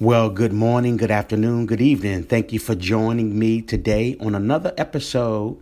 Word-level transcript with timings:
Well, 0.00 0.30
good 0.30 0.54
morning, 0.54 0.96
good 0.96 1.10
afternoon, 1.10 1.66
good 1.66 1.82
evening. 1.82 2.24
Thank 2.24 2.50
you 2.50 2.58
for 2.58 2.74
joining 2.74 3.38
me 3.38 3.60
today 3.60 4.16
on 4.20 4.34
another 4.34 4.72
episode 4.78 5.60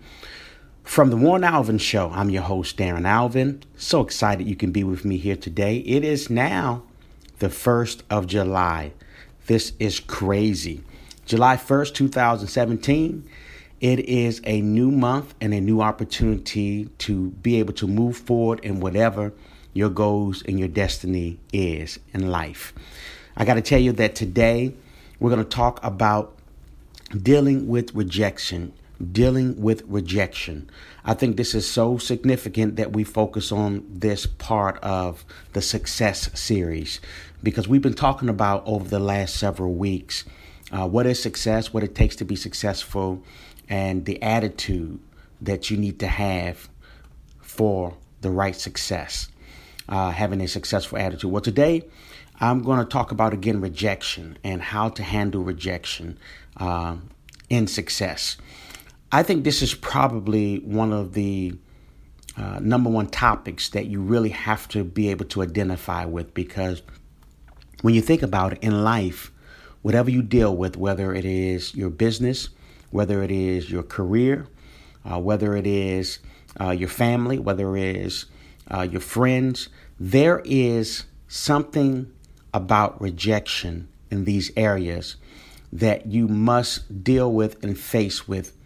from 0.84 1.10
the 1.10 1.17
Darren 1.17 1.42
Alvin 1.42 1.79
Show. 1.79 2.10
I'm 2.10 2.31
your 2.31 2.45
host, 2.45 2.77
Darren 2.77 3.07
Alvin. 3.07 3.65
So 3.77 4.01
excited 4.01 4.47
you 4.47 4.55
can 4.55 4.71
be 4.71 4.85
with 4.85 5.05
me 5.05 5.17
here 5.17 5.35
today. 5.35 5.79
It 5.79 6.05
is 6.05 6.31
now 6.31 6.85
the 7.41 7.49
1st 7.49 8.03
of 8.09 8.29
July. 8.29 8.93
This 9.46 9.73
is 9.80 9.98
crazy. 9.98 10.85
July 11.27 11.57
1st, 11.57 11.95
2017. 11.95 13.29
It 13.81 13.99
is 13.99 14.41
a 14.45 14.61
new 14.61 14.93
month 14.93 15.35
and 15.41 15.53
a 15.53 15.61
new 15.61 15.81
opportunity 15.81 16.85
to 16.99 17.31
be 17.31 17.59
able 17.59 17.75
to 17.75 17.89
move 17.89 18.17
forward 18.17 18.61
in 18.61 18.79
whatever 18.79 19.33
your 19.75 19.91
goals 19.91 20.45
and 20.47 20.57
your 20.57 20.69
destiny 20.69 21.41
is 21.53 21.99
in 22.15 22.31
life. 22.31 22.73
I 23.37 23.45
got 23.45 23.55
to 23.55 23.62
tell 23.62 23.81
you 23.81 23.93
that 23.93 24.15
today 24.15 24.75
we're 25.18 25.31
going 25.31 25.45
to 25.45 25.49
talk 25.49 25.82
about 25.85 26.36
dealing 27.17 27.68
with 27.68 27.95
rejection. 27.95 28.73
Dealing 29.13 29.61
with 29.61 29.82
rejection. 29.87 30.68
I 31.04 31.14
think 31.14 31.37
this 31.37 31.54
is 31.54 31.71
so 31.71 31.96
significant 31.96 32.77
that 32.77 32.92
we 32.92 33.02
focus 33.02 33.51
on 33.51 33.87
this 33.88 34.27
part 34.27 34.78
of 34.82 35.24
the 35.54 35.62
success 35.62 36.28
series 36.38 37.01
because 37.42 37.66
we've 37.66 37.80
been 37.80 37.95
talking 37.95 38.28
about 38.28 38.62
over 38.66 38.87
the 38.87 38.98
last 38.98 39.37
several 39.37 39.73
weeks 39.73 40.24
uh, 40.70 40.87
what 40.87 41.06
is 41.06 41.20
success, 41.20 41.73
what 41.73 41.82
it 41.82 41.95
takes 41.95 42.15
to 42.16 42.24
be 42.24 42.37
successful, 42.37 43.23
and 43.68 44.04
the 44.04 44.23
attitude 44.23 45.01
that 45.40 45.70
you 45.70 45.76
need 45.76 45.98
to 46.01 46.06
have 46.06 46.68
for 47.40 47.96
the 48.20 48.30
right 48.30 48.54
success, 48.54 49.28
uh, 49.88 50.10
having 50.10 50.40
a 50.40 50.48
successful 50.48 50.98
attitude. 50.98 51.30
Well, 51.30 51.40
today 51.40 51.82
I'm 52.42 52.62
going 52.62 52.78
to 52.78 52.86
talk 52.86 53.12
about 53.12 53.34
again 53.34 53.60
rejection 53.60 54.38
and 54.42 54.62
how 54.62 54.88
to 54.90 55.02
handle 55.02 55.42
rejection 55.42 56.18
uh, 56.56 56.96
in 57.51 57.66
success. 57.66 58.38
I 59.12 59.23
think 59.23 59.45
this 59.45 59.60
is 59.60 59.74
probably 59.74 60.60
one 60.60 60.92
of 60.92 61.12
the 61.12 61.54
uh, 62.38 62.59
number 62.60 62.88
one 62.88 63.09
topics 63.09 63.68
that 63.70 63.87
you 63.87 64.00
really 64.00 64.31
have 64.31 64.69
to 64.69 64.84
be 64.84 65.11
able 65.11 65.27
to 65.27 65.42
identify 65.42 66.06
with 66.06 66.33
because 66.33 66.81
when 67.83 67.95
you 67.95 68.00
think 68.00 68.23
about 68.23 68.53
it 68.53 68.59
in 68.62 68.84
life, 68.84 69.31
whatever 69.83 70.11
you 70.11 70.22
deal 70.22 70.56
with, 70.56 70.77
whether 70.78 71.15
it 71.15 71.27
is 71.27 71.75
your 71.75 71.91
business, 71.91 72.48
whether 72.91 73.22
it 73.22 73.31
is 73.31 73.70
your 73.70 73.83
career, 73.83 74.47
uh, 75.05 75.19
whether 75.19 75.56
it 75.56 75.67
is 75.67 76.20
uh, 76.59 76.70
your 76.70 76.89
family, 76.89 77.39
whether 77.39 77.77
it 77.77 77.97
is 77.97 78.27
uh, 78.70 78.83
your 78.91 79.00
friends, 79.00 79.69
there 79.98 80.41
is 80.47 81.05
something 81.28 82.11
about 82.53 83.01
rejection 83.01 83.89
in 84.11 84.25
these 84.25 84.51
areas 84.56 85.17
that 85.73 86.06
you 86.06 86.27
must 86.27 87.05
deal 87.05 87.33
with 87.33 87.62
and 87.62 87.79
face 87.79 88.27
with 88.27 88.56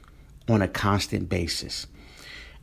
on 0.48 0.62
a 0.62 0.68
constant 0.68 1.28
basis. 1.28 1.86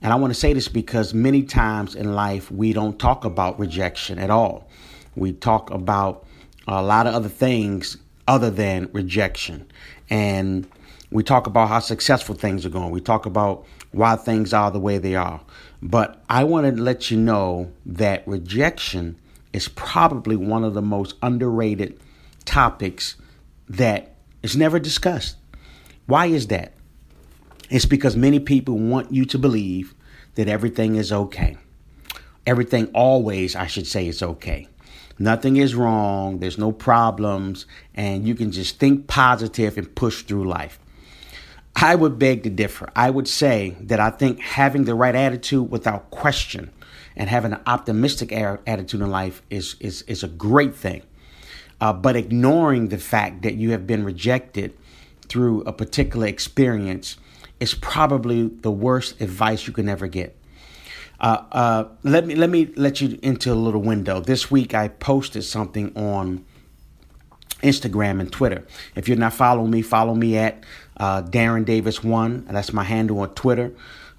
And 0.02 0.12
I 0.12 0.16
want 0.16 0.34
to 0.34 0.40
say 0.40 0.54
this 0.54 0.68
because 0.68 1.14
many 1.14 1.44
times 1.44 1.94
in 1.94 2.16
life 2.16 2.52
we 2.52 2.74
don't 2.74 2.98
talk 2.98 3.24
about 3.24 3.60
rejection 3.60 4.18
at 4.18 4.32
all. 4.32 4.68
We 5.16 5.34
talk 5.34 5.70
about 5.70 6.26
a 6.68 6.82
lot 6.82 7.06
of 7.06 7.14
other 7.14 7.30
things 7.30 7.98
other 8.28 8.50
than 8.50 8.90
rejection. 8.94 9.70
And 10.10 10.68
we 11.12 11.24
talk 11.24 11.46
about 11.46 11.70
how 11.70 11.80
successful 11.80 12.34
things 12.34 12.66
are 12.66 12.70
going. 12.70 12.90
We 12.90 13.02
talk 13.02 13.26
about 13.26 13.66
why 13.92 14.16
things 14.16 14.54
are 14.54 14.72
the 14.72 14.80
way 14.80 14.98
they 14.98 15.16
are. 15.16 15.42
But 15.84 16.24
I 16.30 16.46
want 16.46 16.76
to 16.76 16.82
let 16.82 17.12
you 17.12 17.18
know 17.18 17.72
that 17.86 18.28
rejection 18.28 19.18
is 19.54 19.68
probably 19.68 20.36
one 20.36 20.64
of 20.64 20.74
the 20.74 20.82
most 20.82 21.16
underrated 21.22 22.00
topics 22.46 23.16
that 23.70 24.16
is 24.44 24.58
never 24.58 24.80
discussed. 24.80 25.38
Why 26.06 26.28
is 26.28 26.48
that? 26.48 26.74
It's 27.70 27.86
because 27.86 28.16
many 28.16 28.40
people 28.40 28.78
want 28.78 29.14
you 29.14 29.26
to 29.26 29.38
believe 29.38 29.94
that 30.36 30.48
everything 30.48 30.96
is 30.96 31.12
okay. 31.12 31.58
Everything 32.46 32.88
always, 32.94 33.56
I 33.56 33.68
should 33.68 33.88
say, 33.88 34.08
is 34.08 34.24
okay. 34.24 34.68
Nothing 35.20 35.58
is 35.58 35.76
wrong, 35.76 36.40
there's 36.40 36.58
no 36.58 36.72
problems, 36.72 37.68
and 37.94 38.28
you 38.28 38.34
can 38.34 38.52
just 38.52 38.80
think 38.80 39.08
positive 39.08 39.78
and 39.78 39.94
push 39.94 40.24
through 40.24 40.48
life. 40.48 40.80
I 41.76 41.96
would 41.96 42.18
beg 42.18 42.44
to 42.44 42.50
differ. 42.50 42.90
I 42.96 43.10
would 43.10 43.28
say 43.28 43.76
that 43.82 44.00
I 44.00 44.10
think 44.10 44.40
having 44.40 44.86
the 44.86 44.96
right 44.96 45.16
attitude 45.16 45.70
without 45.70 46.10
question 46.12 46.72
and 47.16 47.30
having 47.30 47.54
an 47.54 47.62
optimistic 47.66 48.32
attitude 48.32 49.02
in 49.02 49.10
life 49.10 49.42
is 49.50 49.76
is 49.80 50.04
is 50.04 50.24
a 50.24 50.28
great 50.28 50.76
thing. 50.76 51.04
Uh, 51.80 51.92
but 51.92 52.16
ignoring 52.16 52.90
the 52.90 52.98
fact 52.98 53.42
that 53.42 53.56
you 53.56 53.72
have 53.72 53.88
been 53.88 54.04
rejected 54.04 54.78
through 55.28 55.62
a 55.64 55.74
particular 55.74 56.28
experience 56.28 57.18
is 57.60 57.74
probably 57.74 58.48
the 58.48 58.72
worst 58.72 59.20
advice 59.22 59.66
you 59.66 59.74
can 59.74 59.90
ever 59.90 60.08
get. 60.08 60.38
Uh, 61.20 61.44
uh, 61.52 61.84
let 62.04 62.26
me 62.26 62.36
let 62.36 62.50
me 62.50 62.72
let 62.76 63.00
you 63.00 63.20
into 63.22 63.52
a 63.52 63.56
little 63.56 63.82
window. 63.82 64.20
This 64.20 64.50
week 64.50 64.74
I 64.74 64.88
posted 64.88 65.44
something 65.44 65.96
on 65.96 66.44
Instagram 67.62 68.20
and 68.20 68.32
Twitter. 68.32 68.66
If 68.96 69.08
you're 69.08 69.18
not 69.18 69.34
following 69.34 69.70
me, 69.70 69.84
follow 69.84 70.16
me 70.16 70.38
at 70.38 70.64
uh, 70.98 71.22
Darren 71.22 71.64
Davis 71.64 72.04
One. 72.04 72.46
That's 72.46 72.74
my 72.74 72.84
handle 72.84 73.20
on 73.20 73.36
Twitter. 73.36 73.72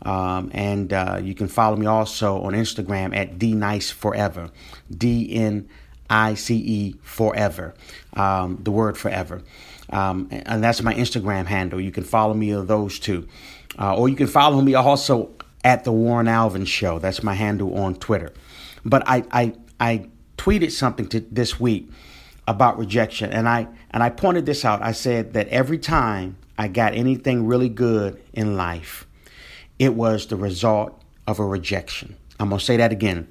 Um, 0.04 0.50
and 0.52 0.92
uh, 0.92 1.20
you 1.22 1.34
can 1.34 1.48
follow 1.48 1.76
me 1.76 1.86
also 1.86 2.42
on 2.42 2.52
Instagram 2.52 3.16
at 3.16 3.38
D 3.38 3.54
Nice 3.54 3.90
Forever. 3.90 4.50
D 4.90 5.32
N 5.34 5.68
I 6.10 6.34
C 6.34 6.56
E 6.56 6.94
Forever. 7.02 7.74
Um, 8.14 8.58
the 8.62 8.70
word 8.70 8.98
forever. 8.98 9.42
Um, 9.90 10.28
and 10.30 10.62
that's 10.62 10.82
my 10.82 10.94
Instagram 10.94 11.46
handle. 11.46 11.80
You 11.80 11.92
can 11.92 12.04
follow 12.04 12.34
me 12.34 12.52
on 12.52 12.66
those 12.66 12.98
two. 12.98 13.28
Uh, 13.78 13.96
or 13.96 14.08
you 14.08 14.16
can 14.16 14.26
follow 14.26 14.60
me 14.60 14.74
also 14.74 15.30
at 15.64 15.84
the 15.84 15.92
Darren 15.92 16.28
Alvin 16.28 16.64
Show. 16.64 16.98
That's 16.98 17.22
my 17.22 17.34
handle 17.34 17.76
on 17.76 17.94
Twitter. 17.94 18.32
But 18.84 19.02
I, 19.06 19.24
I, 19.30 19.54
I 19.78 20.08
tweeted 20.36 20.72
something 20.72 21.06
to 21.08 21.20
this 21.20 21.60
week 21.60 21.88
about 22.48 22.78
rejection, 22.78 23.32
and 23.32 23.48
I 23.48 23.68
and 23.92 24.02
I 24.02 24.10
pointed 24.10 24.46
this 24.46 24.64
out. 24.64 24.82
I 24.82 24.92
said 24.92 25.34
that 25.34 25.48
every 25.48 25.78
time 25.78 26.36
I 26.58 26.68
got 26.68 26.94
anything 26.94 27.46
really 27.46 27.68
good 27.68 28.20
in 28.32 28.56
life, 28.56 29.06
it 29.78 29.94
was 29.94 30.26
the 30.26 30.36
result 30.36 31.02
of 31.26 31.38
a 31.38 31.44
rejection. 31.44 32.16
I'm 32.38 32.48
going 32.48 32.58
to 32.58 32.64
say 32.64 32.76
that 32.76 32.92
again. 32.92 33.28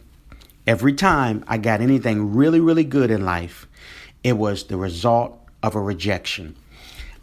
Every 0.68 0.94
time 0.94 1.44
I 1.47 1.57
got 1.57 1.81
anything 1.81 2.34
really, 2.34 2.59
really 2.59 2.84
good 2.84 3.12
in 3.12 3.25
life, 3.25 3.68
it 4.24 4.38
was 4.38 4.66
the 4.66 4.78
result 4.78 5.38
of 5.63 5.75
a 5.75 5.81
rejection. 5.81 6.56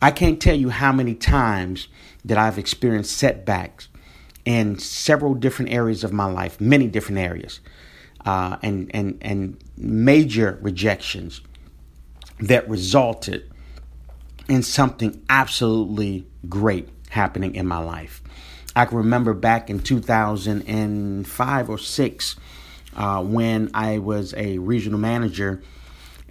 I 0.00 0.10
can't 0.10 0.40
tell 0.40 0.56
you 0.56 0.70
how 0.70 0.92
many 0.92 1.14
times 1.14 1.88
that 2.24 2.38
I've 2.38 2.58
experienced 2.58 3.16
setbacks 3.16 3.88
in 4.44 4.78
several 4.78 5.34
different 5.34 5.72
areas 5.72 6.04
of 6.04 6.12
my 6.12 6.24
life, 6.24 6.60
many 6.60 6.86
different 6.88 7.18
areas, 7.18 7.60
uh, 8.24 8.56
and, 8.62 8.90
and, 8.94 9.18
and 9.20 9.58
major 9.76 10.58
rejections 10.62 11.40
that 12.40 12.68
resulted 12.68 13.50
in 14.48 14.62
something 14.62 15.22
absolutely 15.28 16.26
great 16.48 16.88
happening 17.10 17.54
in 17.54 17.66
my 17.66 17.78
life. 17.78 18.22
I 18.76 18.84
can 18.84 18.98
remember 18.98 19.34
back 19.34 19.70
in 19.70 19.80
2005 19.80 21.70
or 21.70 21.78
6 21.78 22.36
uh, 22.96 23.22
when 23.22 23.70
I 23.74 23.98
was 23.98 24.34
a 24.34 24.58
regional 24.58 24.98
manager 24.98 25.62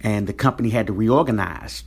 and 0.02 0.26
the 0.26 0.32
company 0.32 0.70
had 0.70 0.86
to 0.86 0.92
reorganize. 0.92 1.84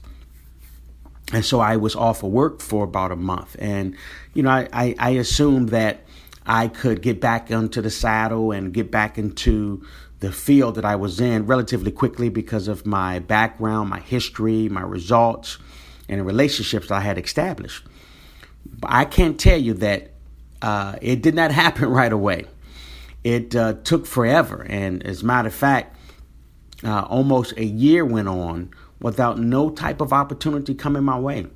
And 1.34 1.46
so 1.46 1.60
I 1.60 1.78
was 1.78 1.96
off 1.96 2.24
of 2.24 2.32
work 2.32 2.62
for 2.62 2.84
about 2.84 3.12
a 3.12 3.16
month. 3.16 3.56
And, 3.58 3.96
you 4.34 4.44
know, 4.44 4.50
I, 4.50 4.68
I, 4.74 4.96
I 5.00 5.10
assumed 5.12 5.70
that 5.70 6.02
I 6.46 6.68
could 6.68 7.02
get 7.02 7.22
back 7.22 7.52
into 7.52 7.82
the 7.82 7.90
saddle 7.90 8.52
and 8.52 8.74
get 8.74 8.92
back 8.92 9.18
into 9.18 9.86
the 10.20 10.32
field 10.32 10.76
that 10.76 10.86
I 10.86 10.96
was 10.96 11.20
in 11.20 11.48
relatively 11.48 11.92
quickly 11.92 12.30
because 12.30 12.68
of 12.68 12.86
my 12.86 13.20
background, 13.20 13.90
my 13.90 14.00
history, 14.00 14.70
my 14.70 14.82
results, 14.82 15.58
and 16.10 16.20
the 16.20 16.24
relationships 16.24 16.92
I 16.92 17.00
had 17.00 17.18
established. 17.18 17.84
But 18.66 18.92
I 18.92 19.06
can't 19.06 19.40
tell 19.40 19.58
you 19.58 19.74
that 19.76 20.11
uh, 20.62 20.96
it 21.02 21.22
did 21.22 21.36
not 21.36 21.52
happen 21.64 21.90
right 21.90 22.12
away. 22.12 22.46
It 23.24 23.56
uh, 23.56 23.74
took 23.84 24.06
forever. 24.06 24.66
And 24.68 25.06
as 25.06 25.22
a 25.22 25.26
matter 25.26 25.48
of 25.48 25.54
fact, 25.54 25.96
uh, 26.84 27.02
almost 27.02 27.54
a 27.58 27.66
year 27.66 28.04
went 28.04 28.28
on 28.28 28.72
without 29.00 29.40
no 29.40 29.70
type 29.70 30.02
of 30.02 30.14
opportunity 30.14 30.74
coming 30.74 31.04
my 31.04 31.20
way. 31.20 31.48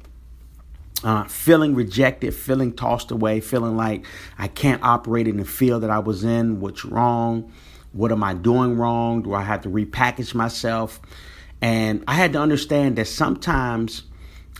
Uh, 1.03 1.23
feeling 1.25 1.75
rejected, 1.75 2.33
feeling 2.33 2.73
tossed 2.73 3.11
away, 3.11 3.39
feeling 3.39 3.75
like 3.77 4.05
I 4.37 4.47
can't 4.47 4.81
operate 4.83 5.27
in 5.27 5.37
the 5.37 5.45
field 5.45 5.83
that 5.83 5.89
I 5.89 5.99
was 5.99 6.23
in. 6.23 6.59
What's 6.59 6.85
wrong? 6.85 7.51
What 7.91 8.11
am 8.11 8.23
I 8.23 8.33
doing 8.33 8.77
wrong? 8.77 9.21
Do 9.21 9.33
I 9.33 9.43
have 9.43 9.61
to 9.61 9.69
repackage 9.69 10.33
myself? 10.33 10.99
And 11.61 12.03
I 12.07 12.15
had 12.15 12.33
to 12.33 12.39
understand 12.39 12.95
that 12.97 13.07
sometimes 13.07 14.03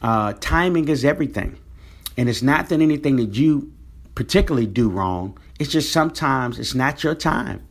uh, 0.01 0.33
timing 0.39 0.87
is 0.87 1.03
everything. 1.03 1.57
And 2.17 2.29
it's 2.29 2.41
not 2.41 2.69
that 2.69 2.79
anything 2.81 3.15
that 3.17 3.35
you 3.35 3.71
particularly 4.15 4.65
do 4.65 4.89
wrong. 4.89 5.37
It's 5.59 5.71
just 5.71 5.91
sometimes 5.91 6.59
it's 6.59 6.73
not 6.73 7.03
your 7.03 7.15
time. 7.15 7.67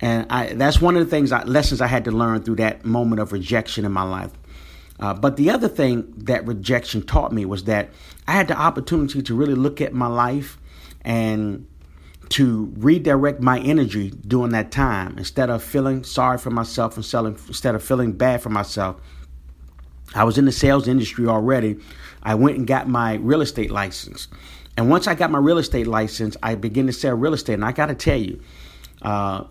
And 0.00 0.26
I, 0.30 0.54
that's 0.54 0.80
one 0.80 0.96
of 0.96 1.04
the 1.04 1.10
things, 1.10 1.32
I, 1.32 1.44
lessons 1.44 1.80
I 1.80 1.86
had 1.86 2.04
to 2.06 2.10
learn 2.10 2.42
through 2.42 2.56
that 2.56 2.84
moment 2.84 3.20
of 3.20 3.32
rejection 3.32 3.84
in 3.84 3.92
my 3.92 4.02
life. 4.02 4.32
Uh, 5.00 5.14
but 5.14 5.36
the 5.36 5.50
other 5.50 5.68
thing 5.68 6.12
that 6.16 6.46
rejection 6.46 7.02
taught 7.02 7.32
me 7.32 7.44
was 7.44 7.64
that 7.64 7.90
I 8.26 8.32
had 8.32 8.48
the 8.48 8.56
opportunity 8.56 9.22
to 9.22 9.34
really 9.34 9.54
look 9.54 9.80
at 9.80 9.92
my 9.92 10.06
life 10.06 10.58
and 11.02 11.66
to 12.32 12.72
redirect 12.78 13.40
my 13.40 13.60
energy 13.60 14.10
during 14.26 14.52
that 14.52 14.70
time 14.70 15.18
instead 15.18 15.50
of 15.50 15.62
feeling 15.62 16.02
sorry 16.02 16.38
for 16.38 16.50
myself 16.50 16.96
and 16.96 17.04
selling 17.04 17.38
instead 17.48 17.74
of 17.74 17.84
feeling 17.84 18.12
bad 18.12 18.40
for 18.40 18.48
myself 18.48 18.96
i 20.14 20.24
was 20.24 20.38
in 20.38 20.46
the 20.46 20.52
sales 20.52 20.88
industry 20.88 21.26
already 21.26 21.76
i 22.22 22.34
went 22.34 22.56
and 22.56 22.66
got 22.66 22.88
my 22.88 23.14
real 23.16 23.42
estate 23.42 23.70
license 23.70 24.28
and 24.76 24.88
once 24.88 25.06
i 25.06 25.14
got 25.14 25.30
my 25.30 25.38
real 25.38 25.58
estate 25.58 25.86
license 25.86 26.36
i 26.42 26.54
began 26.54 26.86
to 26.86 26.92
sell 26.92 27.14
real 27.14 27.34
estate 27.34 27.54
and 27.54 27.64
i 27.64 27.72
got 27.72 27.86
to 27.86 27.94
tell 27.94 28.18
you 28.18 28.40
uh, 29.02 29.44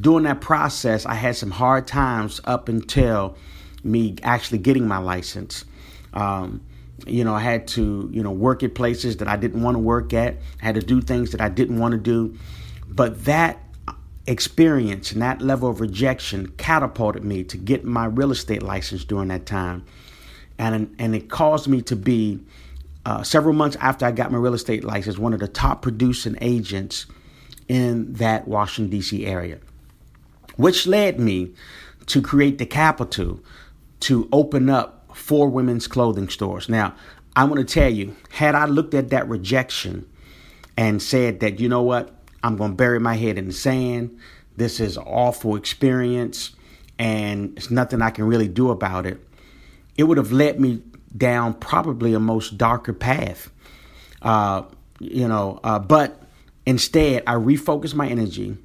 during 0.00 0.24
that 0.24 0.40
process 0.40 1.06
i 1.06 1.14
had 1.14 1.36
some 1.36 1.50
hard 1.50 1.86
times 1.86 2.40
up 2.44 2.68
until 2.68 3.36
me 3.82 4.16
actually 4.22 4.58
getting 4.58 4.86
my 4.86 4.98
license 4.98 5.64
um, 6.14 6.60
you 7.06 7.24
know, 7.24 7.34
I 7.34 7.40
had 7.40 7.66
to, 7.68 8.08
you 8.12 8.22
know, 8.22 8.30
work 8.30 8.62
at 8.62 8.74
places 8.74 9.18
that 9.18 9.28
I 9.28 9.36
didn't 9.36 9.62
want 9.62 9.74
to 9.74 9.80
work 9.80 10.12
at. 10.12 10.36
I 10.62 10.64
had 10.64 10.74
to 10.76 10.80
do 10.80 11.00
things 11.00 11.32
that 11.32 11.40
I 11.40 11.48
didn't 11.48 11.78
want 11.78 11.92
to 11.92 11.98
do. 11.98 12.36
But 12.88 13.24
that 13.24 13.58
experience 14.26 15.12
and 15.12 15.20
that 15.20 15.42
level 15.42 15.68
of 15.68 15.80
rejection 15.80 16.48
catapulted 16.56 17.24
me 17.24 17.44
to 17.44 17.56
get 17.56 17.84
my 17.84 18.06
real 18.06 18.30
estate 18.30 18.62
license 18.62 19.04
during 19.04 19.28
that 19.28 19.44
time. 19.44 19.84
And, 20.58 20.94
and 20.98 21.14
it 21.14 21.28
caused 21.28 21.68
me 21.68 21.82
to 21.82 21.96
be, 21.96 22.40
uh, 23.06 23.22
several 23.22 23.54
months 23.54 23.76
after 23.80 24.06
I 24.06 24.12
got 24.12 24.32
my 24.32 24.38
real 24.38 24.54
estate 24.54 24.84
license, 24.84 25.18
one 25.18 25.34
of 25.34 25.40
the 25.40 25.48
top 25.48 25.82
producing 25.82 26.36
agents 26.40 27.06
in 27.68 28.14
that 28.14 28.48
Washington, 28.48 28.90
D.C. 28.90 29.26
area, 29.26 29.58
which 30.56 30.86
led 30.86 31.18
me 31.18 31.54
to 32.06 32.22
create 32.22 32.58
the 32.58 32.66
capital 32.66 33.40
to 34.00 34.28
open 34.32 34.68
up 34.68 35.06
four 35.14 35.48
women's 35.48 35.86
clothing 35.86 36.28
stores. 36.28 36.68
Now, 36.68 36.94
I 37.36 37.44
want 37.44 37.66
to 37.66 37.74
tell 37.74 37.90
you, 37.90 38.14
had 38.30 38.54
I 38.54 38.66
looked 38.66 38.94
at 38.94 39.10
that 39.10 39.28
rejection 39.28 40.06
and 40.76 41.02
said 41.02 41.40
that, 41.40 41.60
you 41.60 41.68
know 41.68 41.82
what, 41.82 42.14
I'm 42.42 42.56
going 42.56 42.72
to 42.72 42.76
bury 42.76 43.00
my 43.00 43.16
head 43.16 43.38
in 43.38 43.46
the 43.46 43.52
sand, 43.52 44.18
this 44.56 44.80
is 44.80 44.96
an 44.96 45.04
awful 45.04 45.56
experience, 45.56 46.54
and 46.98 47.56
it's 47.56 47.70
nothing 47.70 48.02
I 48.02 48.10
can 48.10 48.24
really 48.24 48.48
do 48.48 48.70
about 48.70 49.06
it, 49.06 49.18
it 49.96 50.04
would 50.04 50.18
have 50.18 50.32
led 50.32 50.60
me 50.60 50.82
down 51.16 51.54
probably 51.54 52.14
a 52.14 52.20
most 52.20 52.58
darker 52.58 52.92
path. 52.92 53.50
Uh, 54.22 54.62
you 55.00 55.28
know, 55.28 55.60
uh, 55.64 55.78
but 55.78 56.22
instead, 56.66 57.22
I 57.26 57.34
refocused 57.34 57.94
my 57.94 58.08
energy. 58.08 58.56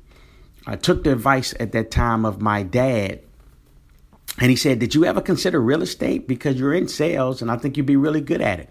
I 0.65 0.75
took 0.75 1.03
the 1.03 1.11
advice 1.11 1.53
at 1.59 1.71
that 1.71 1.91
time 1.91 2.25
of 2.25 2.41
my 2.41 2.63
dad 2.63 3.21
and 4.39 4.49
he 4.49 4.55
said, 4.55 4.79
Did 4.79 4.95
you 4.95 5.05
ever 5.05 5.21
consider 5.21 5.59
real 5.59 5.81
estate? 5.81 6.27
Because 6.27 6.59
you're 6.59 6.73
in 6.73 6.87
sales 6.87 7.41
and 7.41 7.51
I 7.51 7.57
think 7.57 7.77
you'd 7.77 7.85
be 7.85 7.95
really 7.95 8.21
good 8.21 8.41
at 8.41 8.59
it. 8.59 8.69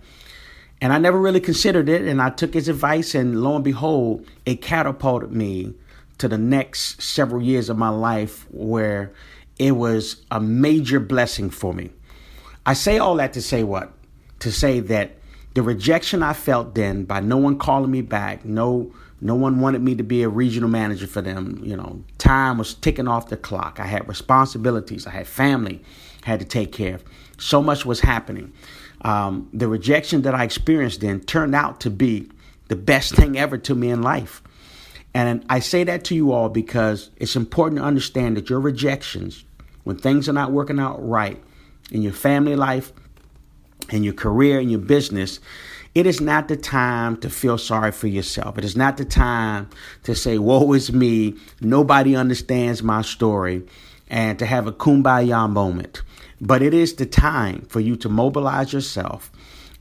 And 0.81 0.93
I 0.93 0.99
never 0.99 1.19
really 1.19 1.41
considered 1.41 1.89
it. 1.89 2.03
And 2.03 2.23
I 2.23 2.31
took 2.31 2.55
his 2.55 2.69
advice, 2.69 3.15
and 3.15 3.43
lo 3.43 3.57
and 3.57 3.65
behold, 3.65 4.25
it 4.47 4.63
catapulted 4.63 5.33
me 5.33 5.75
to 6.19 6.29
the 6.29 6.39
next 6.39 7.03
several 7.03 7.43
years 7.43 7.69
of 7.69 7.77
my 7.77 7.89
life 7.89 8.47
where 8.51 9.13
it 9.59 9.73
was 9.73 10.25
a 10.31 10.41
major 10.41 11.01
blessing 11.01 11.51
for 11.51 11.75
me. 11.75 11.91
I 12.69 12.75
say 12.75 12.99
all 12.99 13.15
that 13.17 13.33
to 13.33 13.41
say 13.41 13.65
what? 13.65 13.95
To 14.41 14.53
say 14.53 14.81
that 14.81 15.13
the 15.55 15.63
rejection 15.63 16.23
I 16.23 16.35
felt 16.35 16.75
then 16.75 17.05
by 17.05 17.21
no 17.21 17.39
one 17.39 17.57
calling 17.57 17.91
me 17.91 18.03
back, 18.03 18.45
no 18.45 18.93
no 19.23 19.35
one 19.35 19.61
wanted 19.61 19.81
me 19.81 19.95
to 19.95 20.03
be 20.03 20.23
a 20.23 20.29
regional 20.29 20.69
manager 20.69 21.07
for 21.07 21.23
them. 21.23 21.63
You 21.65 21.79
know, 21.79 22.05
time 22.19 22.59
was 22.59 22.75
ticking 22.75 23.09
off 23.09 23.31
the 23.31 23.39
clock. 23.39 23.81
I 23.81 23.87
had 23.87 24.07
responsibilities. 24.07 25.07
I 25.07 25.13
had 25.13 25.27
family 25.27 25.83
I 26.27 26.29
had 26.29 26.41
to 26.41 26.45
take 26.45 26.71
care 26.71 26.97
of. 26.97 27.05
So 27.39 27.63
much 27.63 27.87
was 27.87 28.01
happening. 28.01 28.53
Um, 29.01 29.49
the 29.55 29.67
rejection 29.67 30.21
that 30.23 30.35
I 30.35 30.45
experienced 30.45 31.01
then 31.01 31.21
turned 31.21 31.55
out 31.55 31.81
to 31.81 31.91
be 31.91 32.29
the 32.69 32.77
best 32.77 33.15
thing 33.15 33.39
ever 33.39 33.57
to 33.57 33.75
me 33.75 33.89
in 33.89 34.03
life. 34.03 34.43
And 35.15 35.43
I 35.49 35.61
say 35.61 35.85
that 35.85 36.05
to 36.05 36.15
you 36.15 36.33
all 36.33 36.51
because 36.51 37.09
it's 37.17 37.35
important 37.35 37.79
to 37.79 37.87
understand 37.87 38.37
that 38.37 38.51
your 38.51 38.61
rejections, 38.61 39.47
when 39.85 39.97
things 39.97 40.29
are 40.29 40.35
not 40.35 40.53
working 40.53 40.79
out 40.79 40.99
right 41.03 41.43
in 41.93 42.03
your 42.03 42.13
family 42.13 42.57
life, 42.57 42.93
in 43.91 44.05
your 44.05 44.15
career, 44.15 44.61
in 44.61 44.69
your 44.69 44.81
business, 44.81 45.41
it 45.95 46.07
is 46.07 46.21
not 46.21 46.49
the 46.49 46.57
time 46.57 47.17
to 47.19 47.31
feel 47.31 47.59
sorry 47.59 47.91
for 47.91 48.07
yourself. 48.07 48.59
It 48.59 48.65
is 48.65 48.77
not 48.77 48.99
the 48.99 49.05
time 49.05 49.69
to 50.05 50.15
say, 50.15 50.39
Woe 50.39 50.73
is 50.75 50.93
me, 50.93 51.35
nobody 51.61 52.15
understands 52.15 52.83
my 52.83 53.03
story, 53.03 53.65
and 54.09 54.39
to 54.39 54.47
have 54.47 54.67
a 54.67 54.73
kumbaya 54.73 55.51
moment. 55.51 56.03
But 56.41 56.63
it 56.63 56.73
is 56.73 56.95
the 56.95 57.07
time 57.07 57.63
for 57.63 57.81
you 57.81 57.97
to 57.97 58.09
mobilize 58.09 58.73
yourself 58.73 59.33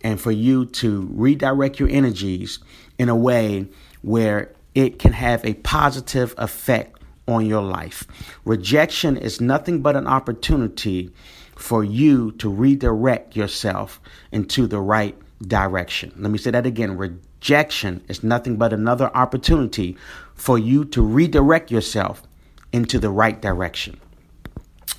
and 0.02 0.20
for 0.20 0.32
you 0.32 0.66
to 0.66 1.08
redirect 1.12 1.80
your 1.80 1.90
energies 1.90 2.60
in 2.98 3.10
a 3.10 3.16
way 3.16 3.68
where 4.02 4.54
it 4.74 5.00
can 5.00 5.14
have 5.14 5.44
a 5.46 5.54
positive 5.56 6.34
effect 6.38 7.00
on 7.28 7.46
your 7.46 7.62
life. 7.62 8.06
Rejection 8.46 9.18
is 9.18 9.42
nothing 9.42 9.82
but 9.82 9.96
an 9.96 10.08
opportunity 10.08 11.12
for 11.58 11.84
you 11.84 12.32
to 12.34 12.50
redirect 12.50 13.36
yourself 13.36 14.00
into 14.32 14.68
the 14.68 14.80
right 14.80 15.18
direction. 15.42 16.14
Let 16.18 16.32
me 16.32 16.38
say 16.38 16.52
that 16.52 16.66
again. 16.66 16.98
Rejection 16.98 18.04
is 18.08 18.24
nothing 18.24 18.58
but 18.58 18.74
another 18.74 19.10
opportunity 19.16 19.98
for 20.36 20.60
you 20.60 20.86
to 20.86 21.02
redirect 21.02 21.72
yourself 21.72 22.24
into 22.72 23.00
the 23.00 23.10
right 23.10 23.42
direction. 23.42 24.00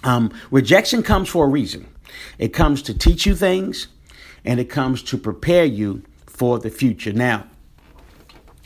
Um, 0.05 0.33
rejection 0.51 1.03
comes 1.03 1.29
for 1.29 1.47
a 1.47 1.49
reason. 1.49 1.87
It 2.39 2.49
comes 2.49 2.83
to 2.83 2.95
teach 2.97 3.27
you 3.27 3.35
things 3.35 3.89
and 4.45 4.59
it 4.59 4.67
comes 4.67 5.03
to 5.05 5.19
prepare 5.19 5.65
you 5.65 6.03
for 6.27 6.59
the 6.59 6.71
future. 6.71 7.13
Now, 7.13 7.47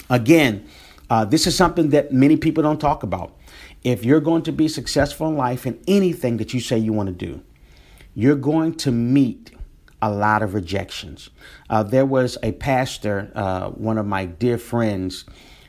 again, 0.09 0.67
uh, 1.11 1.25
this 1.25 1.47
is 1.47 1.55
something 1.55 1.91
that 1.91 2.13
many 2.13 2.37
people 2.37 2.63
don't 2.63 2.81
talk 2.81 3.03
about. 3.03 3.37
If 3.85 4.05
you're 4.05 4.21
going 4.21 4.43
to 4.43 4.53
be 4.53 4.69
successful 4.69 5.29
in 5.29 5.37
life 5.37 5.67
in 5.67 5.83
anything 5.87 6.37
that 6.39 6.55
you 6.55 6.61
say 6.61 6.79
you 6.79 6.93
want 6.93 7.09
to 7.09 7.27
do, 7.27 7.43
you're 8.15 8.37
going 8.37 8.75
to 8.75 8.93
meet 8.93 9.53
a 10.01 10.11
lot 10.11 10.43
of 10.43 10.55
rejections. 10.55 11.31
Uh, 11.71 11.83
there 11.83 12.05
was 12.05 12.37
a 12.43 12.53
pastor, 12.53 13.31
uh, 13.35 13.71
one 13.71 13.99
of 13.99 14.07
my 14.07 14.27
dear 14.27 14.59
friends, 14.59 15.25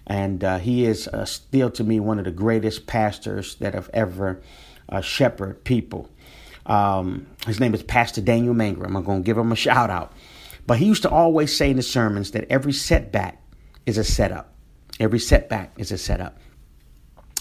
and 0.07 0.43
uh, 0.43 0.57
he 0.57 0.85
is 0.85 1.07
uh, 1.07 1.23
still 1.23 1.69
to 1.69 1.83
me 1.83 1.99
one 1.99 2.19
of 2.19 2.25
the 2.25 2.31
greatest 2.31 2.87
pastors 2.87 3.55
that 3.55 3.73
have 3.73 3.89
ever 3.93 4.41
uh, 4.89 5.01
shepherded 5.01 5.63
people. 5.63 6.09
Um, 6.65 7.27
his 7.45 7.59
name 7.59 7.73
is 7.73 7.83
Pastor 7.83 8.21
Daniel 8.21 8.53
Mangrum. 8.53 8.95
I'm 8.95 9.03
going 9.03 9.23
to 9.23 9.25
give 9.25 9.37
him 9.37 9.51
a 9.51 9.55
shout 9.67 9.89
out. 9.89 10.11
But 10.65 10.79
he 10.79 10.85
used 10.85 11.03
to 11.03 11.09
always 11.09 11.55
say 11.55 11.69
in 11.69 11.77
the 11.77 11.83
sermons 11.83 12.31
that 12.31 12.45
every 12.49 12.73
setback 12.73 13.41
is 13.85 13.97
a 13.97 14.03
setup. 14.03 14.53
Every 14.99 15.19
setback 15.19 15.73
is 15.77 15.91
a 15.91 15.97
setup. 15.97 16.37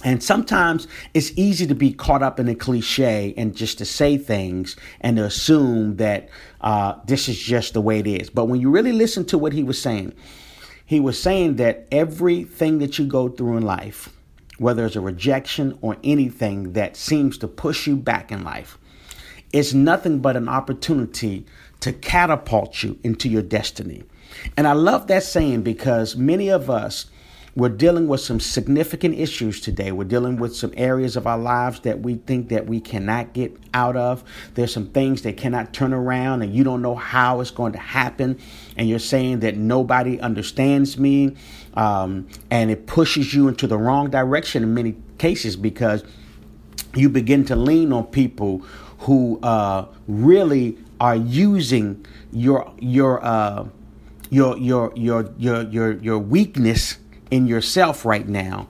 And 0.05 0.23
sometimes 0.23 0.89
it's 1.15 1.33
easy 1.37 1.67
to 1.67 1.75
be 1.75 1.93
caught 1.93 2.23
up 2.23 2.41
in 2.41 2.49
a 2.49 2.55
cliche 2.55 3.35
and 3.37 3.55
just 3.55 3.79
to 3.79 3.85
say 3.85 4.19
things 4.19 4.77
and 5.01 5.17
to 5.17 5.25
assume 5.25 5.97
that 5.97 6.29
uh, 6.61 6.95
this 7.07 7.29
is 7.29 7.39
just 7.39 7.75
the 7.75 7.81
way 7.81 8.01
it 8.01 8.07
is. 8.07 8.29
But 8.29 8.47
when 8.47 8.61
you 8.61 8.71
really 8.71 8.93
listen 8.93 9.25
to 9.27 9.39
what 9.39 9.53
he 9.53 9.63
was 9.63 9.81
saying, 9.81 10.13
he 10.85 10.99
was 10.99 11.23
saying 11.23 11.57
that 11.57 11.87
everything 11.93 12.79
that 12.81 12.99
you 12.99 13.07
go 13.07 13.29
through 13.29 13.57
in 13.57 13.63
life, 13.63 14.09
whether 14.59 14.85
it's 14.85 14.97
a 14.97 15.01
rejection 15.01 15.79
or 15.81 15.97
anything 16.03 16.73
that 16.73 16.97
seems 16.97 17.39
to 17.39 17.49
push 17.49 17.87
you 17.87 17.97
back 17.97 18.33
in 18.33 18.43
life, 18.43 18.79
is 19.53 19.75
nothing 19.75 20.19
but 20.19 20.37
an 20.37 20.49
opportunity 20.49 21.47
to 21.81 21.93
catapult 21.93 22.83
you 22.83 22.99
into 23.03 23.29
your 23.29 23.43
destiny. 23.43 24.03
And 24.57 24.67
I 24.67 24.73
love 24.73 25.07
that 25.09 25.23
saying 25.23 25.63
because 25.63 26.17
many 26.17 26.49
of 26.49 26.69
us 26.71 27.07
we're 27.55 27.69
dealing 27.69 28.09
with 28.09 28.21
some 28.21 28.41
significant 28.41 29.19
issues 29.19 29.61
today. 29.61 29.93
We're 29.93 30.05
dealing 30.05 30.39
with 30.39 30.57
some 30.57 30.73
areas 30.75 31.17
of 31.17 31.27
our 31.27 31.37
lives 31.37 31.81
that 31.81 32.01
we 32.01 32.15
think 32.15 32.49
that 32.49 32.67
we 32.67 32.81
cannot 32.81 33.35
get 33.35 33.55
out 33.75 33.95
of. 33.95 34.25
There's 34.55 34.73
some 34.73 34.87
things 34.89 35.23
that 35.23 35.37
cannot 35.37 35.75
turn 35.75 35.93
around 35.93 36.43
and 36.43 36.55
you 36.55 36.65
don't 36.65 36.81
know 36.81 36.95
how 36.95 37.41
it's 37.41 37.51
going 37.51 37.73
to 37.73 37.79
happen. 37.79 38.39
And 38.77 38.89
you're 38.89 38.99
saying 38.99 39.41
that 39.41 39.57
nobody 39.57 40.19
understands 40.19 40.99
me. 40.99 41.37
Um, 41.75 42.27
and 42.51 42.71
it 42.71 42.87
pushes 42.87 43.35
you 43.35 43.49
into 43.49 43.67
the 43.67 43.77
wrong 43.77 44.09
direction 44.09 44.63
in 44.63 44.73
many 44.73 44.97
cases 45.19 45.55
because 45.55 46.05
you 46.95 47.11
begin 47.11 47.45
to 47.47 47.57
lean 47.57 47.93
on 47.93 48.07
people 48.07 48.59
who 49.01 49.39
uh, 49.43 49.87
really 50.07 50.79
are 51.01 51.17
using 51.17 52.07
your 52.31 52.73
your 52.79 53.25
uh, 53.25 53.67
your 54.31 54.57
your 54.59 54.93
your 54.95 55.33
your 55.37 55.63
your 55.63 55.93
your 55.95 56.19
weakness 56.19 56.99
in 57.33 57.47
yourself 57.47 58.05
right 58.05 58.29
now 58.29 58.69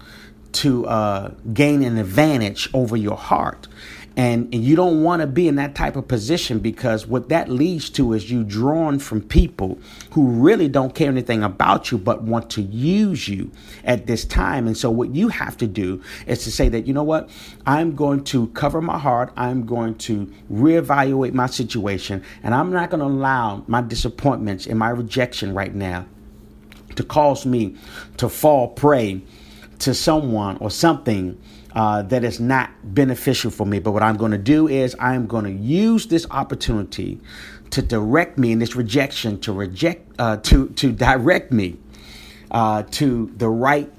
to 0.52 0.86
uh, 0.86 1.32
gain 1.52 1.82
an 1.82 1.98
advantage 1.98 2.70
over 2.72 2.96
your 2.96 3.16
heart. 3.16 3.66
And, 4.14 4.54
and 4.54 4.62
you 4.62 4.76
don't 4.76 5.02
want 5.02 5.22
to 5.22 5.26
be 5.26 5.48
in 5.48 5.56
that 5.56 5.74
type 5.74 5.96
of 5.96 6.06
position 6.06 6.58
because 6.58 7.06
what 7.06 7.30
that 7.30 7.48
leads 7.48 7.88
to 7.90 8.12
is 8.12 8.30
you 8.30 8.44
drawn 8.44 8.98
from 8.98 9.22
people 9.22 9.78
who 10.10 10.28
really 10.28 10.68
don't 10.68 10.94
care 10.94 11.08
anything 11.08 11.42
about 11.42 11.90
you 11.90 11.96
but 11.96 12.22
want 12.22 12.50
to 12.50 12.62
use 12.62 13.26
you 13.26 13.50
at 13.84 14.06
this 14.06 14.26
time. 14.26 14.66
And 14.66 14.76
so 14.76 14.90
what 14.90 15.14
you 15.14 15.28
have 15.28 15.56
to 15.56 15.66
do 15.66 16.02
is 16.26 16.44
to 16.44 16.52
say 16.52 16.68
that, 16.68 16.86
you 16.86 16.92
know 16.92 17.02
what, 17.02 17.30
I'm 17.66 17.96
going 17.96 18.22
to 18.24 18.48
cover 18.48 18.80
my 18.82 18.98
heart, 18.98 19.32
I'm 19.34 19.64
going 19.64 19.94
to 19.96 20.30
reevaluate 20.52 21.32
my 21.32 21.46
situation, 21.46 22.22
and 22.42 22.54
I'm 22.54 22.70
not 22.70 22.90
going 22.90 23.00
to 23.00 23.06
allow 23.06 23.64
my 23.66 23.80
disappointments 23.80 24.66
and 24.66 24.78
my 24.78 24.90
rejection 24.90 25.54
right 25.54 25.74
now 25.74 26.06
to 26.96 27.04
cause 27.04 27.46
me 27.46 27.76
to 28.16 28.28
fall 28.28 28.68
prey 28.68 29.22
to 29.80 29.94
someone 29.94 30.56
or 30.58 30.70
something 30.70 31.40
uh, 31.74 32.02
that 32.02 32.22
is 32.24 32.38
not 32.38 32.70
beneficial 32.82 33.50
for 33.50 33.66
me. 33.66 33.78
But 33.78 33.92
what 33.92 34.02
I'm 34.02 34.16
going 34.16 34.32
to 34.32 34.38
do 34.38 34.68
is 34.68 34.94
I'm 34.98 35.26
going 35.26 35.44
to 35.44 35.52
use 35.52 36.06
this 36.06 36.26
opportunity 36.30 37.20
to 37.70 37.82
direct 37.82 38.38
me 38.38 38.52
in 38.52 38.58
this 38.58 38.76
rejection 38.76 39.40
to 39.40 39.52
reject 39.52 40.08
uh, 40.18 40.36
to 40.38 40.68
to 40.68 40.92
direct 40.92 41.50
me 41.50 41.78
uh, 42.50 42.82
to 42.90 43.32
the 43.36 43.48
right 43.48 43.90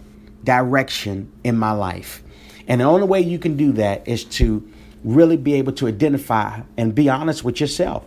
direction 0.43 1.31
in 1.43 1.57
my 1.57 1.71
life. 1.71 2.23
And 2.67 2.81
the 2.81 2.85
only 2.85 3.07
way 3.07 3.21
you 3.21 3.39
can 3.39 3.57
do 3.57 3.71
that 3.73 4.07
is 4.07 4.23
to 4.25 4.67
really 5.03 5.38
be 5.38 5.55
able 5.55 5.73
to 5.73 5.88
identify 5.88 6.62
and 6.77 6.95
be 6.95 7.09
honest 7.09 7.43
with 7.43 7.59
yourself. 7.59 8.05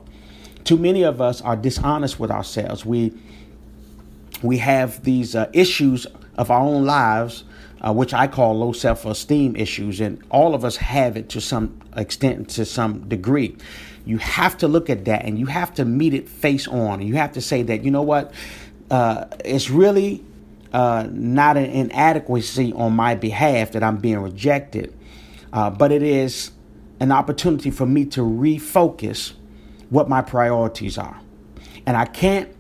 Too 0.65 0.79
many 0.79 1.03
of 1.03 1.21
us 1.21 1.43
are 1.43 1.57
dishonest 1.57 2.19
with 2.19 2.31
ourselves. 2.31 2.87
We 2.87 3.13
we 4.43 4.59
have 4.59 5.03
these 5.05 5.35
uh, 5.35 5.51
issues 5.53 6.07
of 6.37 6.51
our 6.51 6.61
own 6.61 6.85
lives 6.85 7.45
uh, 7.87 7.93
which 7.93 8.15
I 8.15 8.27
call 8.27 8.59
low 8.59 8.73
self 8.73 9.05
esteem 9.05 9.55
issues, 9.57 10.01
and 10.01 10.23
all 10.31 10.55
of 10.55 10.65
us 10.65 10.77
have 10.77 11.17
it 11.17 11.29
to 11.31 11.41
some 11.41 11.81
extent, 11.97 12.51
to 12.51 12.65
some 12.65 13.09
degree. 13.09 13.57
You 14.05 14.19
have 14.19 14.57
to 14.59 14.69
look 14.69 14.89
at 14.89 15.05
that 15.07 15.25
and 15.25 15.39
you 15.39 15.47
have 15.47 15.75
to 15.75 15.85
meet 15.85 16.15
it 16.15 16.29
face 16.29 16.69
on. 16.69 17.01
And 17.01 17.09
you 17.09 17.17
have 17.17 17.33
to 17.33 17.41
say 17.41 17.63
that, 17.65 17.83
you 17.83 17.91
know 17.91 18.03
what, 18.03 18.33
uh, 18.89 19.25
it's 19.45 19.69
really 19.69 20.25
uh, 20.73 21.09
not 21.11 21.57
an 21.57 21.65
inadequacy 21.65 22.73
on 22.73 22.93
my 22.93 23.17
behalf 23.17 23.73
that 23.73 23.83
I'm 23.83 23.97
being 23.97 24.19
rejected, 24.19 24.97
uh, 25.53 25.71
but 25.71 25.91
it 25.91 26.03
is 26.03 26.53
an 27.01 27.11
opportunity 27.11 27.71
for 27.71 27.85
me 27.85 28.05
to 28.07 28.21
refocus 28.21 29.33
what 29.91 30.09
my 30.09 30.23
priorities 30.23 30.99
are. 30.99 31.21
And 31.85 31.97
I 31.97 32.05
can't 32.05 32.56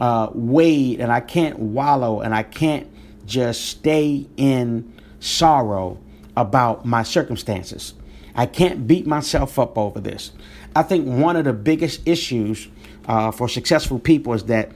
uh, 0.00 0.28
wade 0.32 1.00
and 1.00 1.12
I 1.12 1.20
can't 1.20 1.58
wallow 1.58 2.20
and 2.20 2.34
I 2.34 2.42
can't 2.42 2.88
just 3.26 3.66
stay 3.66 4.26
in 4.36 4.92
sorrow 5.20 5.98
about 6.36 6.84
my 6.84 7.02
circumstances. 7.02 7.94
I 8.34 8.46
can't 8.46 8.86
beat 8.86 9.06
myself 9.06 9.58
up 9.58 9.76
over 9.76 10.00
this. 10.00 10.32
I 10.74 10.82
think 10.82 11.06
one 11.06 11.36
of 11.36 11.44
the 11.44 11.52
biggest 11.52 12.06
issues 12.06 12.68
uh, 13.06 13.30
for 13.30 13.48
successful 13.48 13.98
people 13.98 14.32
is 14.32 14.44
that 14.44 14.72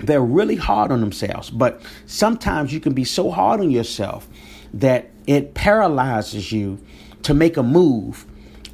they're 0.00 0.20
really 0.20 0.56
hard 0.56 0.92
on 0.92 1.00
themselves. 1.00 1.50
But 1.50 1.82
sometimes 2.06 2.72
you 2.72 2.80
can 2.80 2.92
be 2.92 3.04
so 3.04 3.30
hard 3.30 3.60
on 3.60 3.70
yourself 3.70 4.28
that 4.74 5.10
it 5.26 5.54
paralyzes 5.54 6.52
you 6.52 6.78
to 7.22 7.34
make 7.34 7.56
a 7.56 7.62
move 7.62 8.26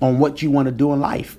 on 0.03 0.19
what 0.19 0.43
you 0.43 0.51
want 0.51 0.67
to 0.67 0.73
do 0.73 0.93
in 0.93 1.01
life. 1.01 1.37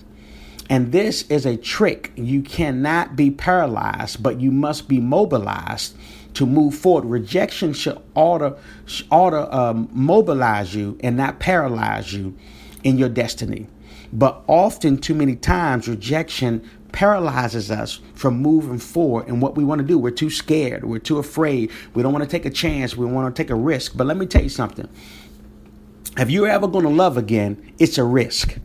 And 0.70 0.92
this 0.92 1.24
is 1.30 1.46
a 1.46 1.58
trick. 1.58 2.12
You 2.16 2.42
cannot 2.42 3.16
be 3.16 3.30
paralyzed, 3.30 4.24
but 4.24 4.42
you 4.42 4.52
must 4.52 4.88
be 4.88 5.00
mobilized 5.00 5.96
to 6.34 6.46
move 6.46 6.76
forward. 6.76 7.06
Rejection 7.06 7.74
should 7.74 8.02
ought 8.16 8.40
to, 8.40 9.56
um, 9.56 9.90
mobilize 9.92 10.74
you 10.74 10.98
and 11.02 11.16
not 11.16 11.40
paralyze 11.40 12.14
you 12.14 12.36
in 12.84 12.98
your 12.98 13.10
destiny. 13.10 13.68
But 14.12 14.44
often, 14.48 14.98
too 14.98 15.14
many 15.14 15.36
times, 15.36 15.88
rejection 15.88 16.62
paralyzes 16.92 17.70
us 17.70 18.00
from 18.14 18.42
moving 18.42 18.80
forward 18.80 19.28
and 19.28 19.42
what 19.42 19.56
we 19.56 19.66
want 19.66 19.82
to 19.82 19.88
do. 19.88 19.98
We're 19.98 20.12
too 20.12 20.30
scared. 20.30 20.86
We're 20.86 21.00
too 21.00 21.18
afraid. 21.18 21.72
We 21.94 22.02
don't 22.02 22.14
want 22.14 22.24
to 22.24 22.30
take 22.30 22.46
a 22.46 22.50
chance. 22.50 22.96
We 22.96 23.06
want 23.06 23.36
to 23.36 23.44
take 23.44 23.50
a 23.50 23.56
risk. 23.56 23.98
But 23.98 24.08
let 24.08 24.18
me 24.18 24.26
tell 24.26 24.44
you 24.44 24.50
something. 24.50 24.88
If 26.18 26.30
you're 26.32 26.48
ever 26.48 26.68
going 26.68 26.86
to 26.86 26.92
love 26.92 27.18
again, 27.18 27.74
it's 27.78 27.98
a 27.98 28.04
risk. 28.04 28.58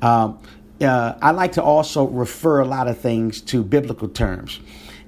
Um, 0.00 0.38
uh, 0.80 1.14
I 1.20 1.30
like 1.30 1.52
to 1.52 1.62
also 1.62 2.06
refer 2.06 2.60
a 2.60 2.64
lot 2.64 2.88
of 2.88 2.98
things 2.98 3.40
to 3.42 3.62
biblical 3.62 4.08
terms. 4.08 4.60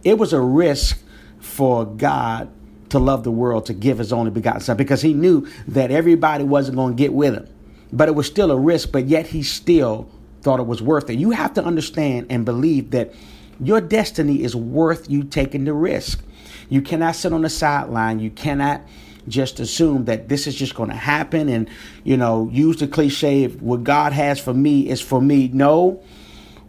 It 0.05 0.19
was 0.19 0.33
a 0.33 0.41
risk 0.41 1.03
for 1.41 1.85
God 1.85 2.51
to 2.91 2.99
love 2.99 3.25
the 3.25 3.31
world 3.31 3.67
to 3.67 3.75
give 3.75 3.99
his 3.99 4.13
only 4.13 4.31
begotten 4.31 4.61
son 4.61 4.77
because 4.77 5.03
he 5.03 5.13
knew 5.13 5.47
that 5.67 5.91
everybody 5.91 6.45
wasn't 6.45 6.77
going 6.77 6.97
to 6.97 6.99
get 6.99 7.13
with 7.13 7.35
him. 7.35 7.49
But 7.93 8.09
it 8.09 8.15
was 8.15 8.27
still 8.27 8.51
a 8.51 8.59
risk, 8.59 8.93
but 8.93 9.07
yet 9.07 9.27
he 9.27 9.43
still 9.43 10.09
thought 10.43 10.61
it 10.61 10.67
was 10.67 10.83
worth 10.83 11.11
it. 11.11 11.19
You 11.19 11.31
have 11.33 11.55
to 11.55 11.65
understand 11.65 12.27
and 12.31 12.45
believe 12.45 12.91
that 12.91 13.15
your 13.61 13.81
destiny 13.81 14.43
is 14.43 14.55
worth 14.55 15.11
you 15.11 15.25
taking 15.25 15.65
the 15.65 15.73
risk. 15.73 16.23
You 16.69 16.83
cannot 16.83 17.17
sit 17.17 17.33
on 17.33 17.43
the 17.43 17.51
sideline. 17.51 18.21
You 18.21 18.31
cannot 18.31 18.83
just 19.29 19.61
assume 19.61 20.07
that 20.07 20.29
this 20.29 20.47
is 20.47 20.55
just 20.55 20.75
going 20.75 20.91
to 20.91 20.97
happen 20.97 21.49
and, 21.49 21.69
you 22.05 22.17
know, 22.17 22.49
use 22.53 22.77
the 22.79 22.89
cliche 22.89 23.47
what 23.47 23.85
God 23.85 24.13
has 24.13 24.39
for 24.39 24.55
me 24.55 24.89
is 24.89 25.01
for 25.01 25.21
me. 25.21 25.49
No, 25.49 26.03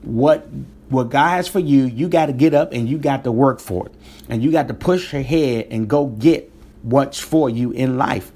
what 0.01 0.47
what 0.89 1.09
God 1.09 1.29
has 1.29 1.47
for 1.47 1.59
you, 1.59 1.85
you 1.85 2.09
got 2.09 2.27
to 2.27 2.33
get 2.33 2.53
up 2.53 2.73
and 2.73 2.89
you 2.89 2.97
got 2.97 3.23
to 3.23 3.31
work 3.31 3.59
for 3.59 3.85
it. 3.87 3.93
And 4.27 4.43
you 4.43 4.51
got 4.51 4.67
to 4.67 4.73
push 4.73 5.13
ahead 5.13 5.67
and 5.71 5.87
go 5.87 6.07
get 6.07 6.51
what's 6.81 7.19
for 7.19 7.49
you 7.49 7.71
in 7.71 7.97
life. 7.97 8.31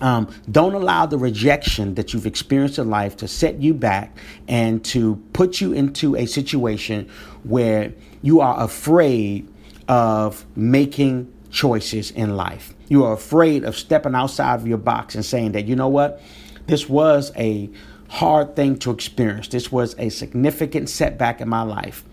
Um, 0.00 0.28
don't 0.50 0.74
allow 0.74 1.06
the 1.06 1.18
rejection 1.18 1.94
that 1.94 2.12
you've 2.12 2.26
experienced 2.26 2.78
in 2.78 2.90
life 2.90 3.16
to 3.18 3.28
set 3.28 3.62
you 3.62 3.74
back 3.74 4.16
and 4.48 4.84
to 4.86 5.16
put 5.32 5.60
you 5.60 5.72
into 5.72 6.16
a 6.16 6.26
situation 6.26 7.08
where 7.44 7.94
you 8.20 8.40
are 8.40 8.62
afraid 8.62 9.48
of 9.88 10.44
making 10.56 11.32
choices 11.54 12.10
in 12.10 12.36
life. 12.36 12.74
You 12.88 13.04
are 13.04 13.12
afraid 13.12 13.64
of 13.64 13.78
stepping 13.78 14.14
outside 14.14 14.56
of 14.56 14.66
your 14.66 14.76
box 14.76 15.14
and 15.14 15.24
saying 15.24 15.52
that, 15.52 15.66
you 15.66 15.76
know 15.76 15.88
what, 15.88 16.20
this 16.66 16.88
was 16.88 17.32
a 17.36 17.70
hard 18.08 18.56
thing 18.56 18.76
to 18.78 18.90
experience. 18.90 19.48
This 19.48 19.70
was 19.70 19.94
a 19.96 20.08
significant 20.08 20.90
setback 20.90 21.40
in 21.40 21.48
my 21.48 21.62
life. 21.62 22.04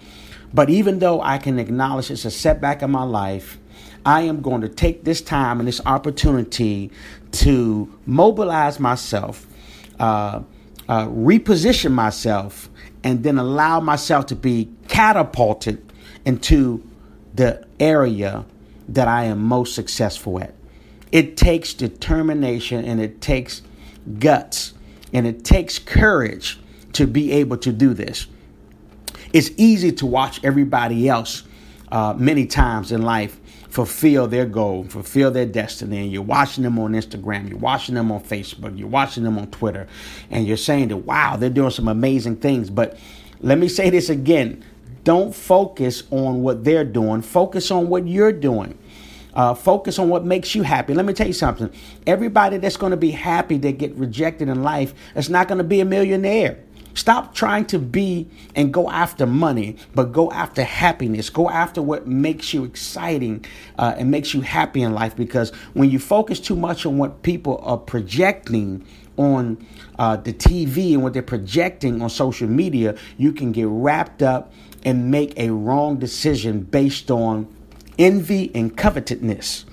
But 0.54 0.70
even 0.70 1.00
though 1.00 1.22
I 1.22 1.40
can 1.40 1.58
acknowledge 1.58 2.12
it's 2.12 2.24
a 2.24 2.32
setback 2.32 2.84
in 2.84 2.92
my 2.92 3.04
life, 3.04 3.58
I 4.06 4.22
am 4.22 4.42
going 4.42 4.62
to 4.62 4.70
take 4.70 5.04
this 5.04 5.22
time 5.22 5.60
and 5.60 5.68
this 5.68 5.82
opportunity 5.86 6.92
to 7.32 7.92
mobilize 8.06 8.80
myself, 8.80 9.48
uh, 10.00 10.42
uh, 10.88 11.08
reposition 11.08 11.94
myself, 11.94 12.70
and 13.04 13.24
then 13.24 13.38
allow 13.38 13.80
myself 13.80 14.28
to 14.28 14.36
be 14.36 14.70
catapulted 14.88 15.84
into 16.26 16.84
the 17.34 17.66
area 17.80 18.46
that 18.90 19.08
I 19.08 19.26
am 19.26 19.40
most 19.40 19.76
successful 19.76 20.40
at. 20.40 20.54
It 21.12 21.38
takes 21.38 21.74
determination 21.74 22.86
and 22.86 23.02
it 23.02 23.22
takes 23.22 23.62
guts 24.20 24.74
and 25.14 25.28
it 25.28 25.44
takes 25.44 25.78
courage 25.80 26.60
to 26.94 27.08
be 27.08 27.32
able 27.34 27.58
to 27.58 27.72
do 27.72 27.94
this. 27.94 28.28
It's 29.34 29.52
easy 29.58 29.92
to 29.94 30.06
watch 30.06 30.44
everybody 30.44 31.08
else 31.08 31.44
uh, 31.92 32.14
many 32.18 32.46
times 32.46 32.92
in 32.92 33.02
life 33.02 33.38
fulfill 33.70 34.28
their 34.28 34.46
goal, 34.46 34.84
fulfill 34.84 35.32
their 35.32 35.46
destiny. 35.46 36.00
And 36.00 36.12
you're 36.12 36.22
watching 36.22 36.64
them 36.64 36.78
on 36.80 36.92
Instagram, 36.92 37.50
you're 37.50 37.58
watching 37.58 37.96
them 37.96 38.12
on 38.12 38.22
Facebook, 38.22 38.78
you're 38.78 38.88
watching 38.88 39.24
them 39.24 39.38
on 39.38 39.48
Twitter, 39.48 39.88
and 40.30 40.46
you're 40.46 40.58
saying 40.58 40.90
that, 40.90 40.98
wow, 40.98 41.38
they're 41.38 41.50
doing 41.50 41.72
some 41.72 41.88
amazing 41.88 42.38
things. 42.38 42.70
But 42.70 42.98
let 43.40 43.58
me 43.58 43.70
say 43.70 43.90
this 43.90 44.10
again 44.10 44.64
don't 45.04 45.34
focus 45.34 46.04
on 46.12 46.44
what 46.44 46.64
they're 46.64 46.86
doing, 46.86 47.22
focus 47.22 47.72
on 47.72 47.90
what 47.90 48.08
you're 48.08 48.32
doing. 48.32 48.78
Uh, 49.34 49.54
focus 49.54 49.98
on 49.98 50.10
what 50.10 50.26
makes 50.26 50.56
you 50.56 50.62
happy. 50.62 50.94
Let 50.94 51.06
me 51.06 51.14
tell 51.14 51.28
you 51.28 51.32
something. 51.32 51.72
Everybody 52.06 52.58
that's 52.58 52.76
going 52.76 52.92
to 52.92 52.98
be 52.98 53.12
happy 53.12 53.58
that 53.60 53.78
get 53.78 53.96
rejected 53.96 54.50
in 54.50 54.62
life 54.62 54.94
is 55.16 55.30
not 55.30 55.48
going 55.48 55.60
to 55.60 55.64
be 55.64 55.80
a 55.80 55.86
millionaire. 55.86 56.60
Stop 56.94 57.34
trying 57.34 57.66
to 57.68 57.80
be 57.80 58.28
and 58.56 58.74
go 58.74 58.90
after 58.90 59.26
money, 59.26 59.78
but 59.96 60.12
go 60.12 60.30
after 60.32 60.64
happiness. 60.64 61.30
Go 61.30 61.50
after 61.50 61.82
what 61.82 62.08
makes 62.08 62.54
you 62.54 62.66
exciting 62.66 63.46
uh, 63.78 63.96
and 63.98 64.12
makes 64.12 64.34
you 64.34 64.42
happy 64.42 64.82
in 64.82 64.94
life. 64.94 65.16
Because 65.16 65.52
when 65.74 65.90
you 65.90 66.00
focus 66.00 66.40
too 66.40 66.56
much 66.56 66.86
on 66.86 66.98
what 66.98 67.24
people 67.24 67.62
are 67.64 67.78
projecting 67.78 68.86
on 69.16 69.66
uh, 70.00 70.18
the 70.18 70.34
TV 70.34 70.94
and 70.94 71.04
what 71.04 71.14
they're 71.14 71.22
projecting 71.22 72.02
on 72.02 72.10
social 72.10 72.48
media, 72.48 72.98
you 73.18 73.32
can 73.32 73.52
get 73.52 73.68
wrapped 73.70 74.22
up 74.22 74.52
and 74.84 75.12
make 75.12 75.38
a 75.38 75.50
wrong 75.52 75.98
decision 75.98 76.62
based 76.62 77.12
on 77.12 77.54
envy 77.98 78.52
and 78.56 78.76
covetousness. 78.76 79.66